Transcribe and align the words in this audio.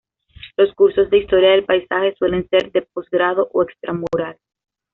Los 0.57 0.73
cursos 0.73 1.11
de 1.11 1.19
historia 1.19 1.51
del 1.51 1.63
paisaje 1.63 2.15
suelen 2.17 2.49
ser 2.49 2.71
de 2.71 2.81
posgrado 2.91 3.49
o 3.53 3.61
"extra 3.61 3.93
mural". 3.93 4.35